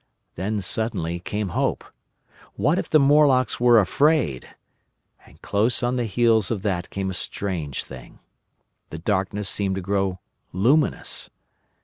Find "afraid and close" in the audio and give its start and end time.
3.79-5.83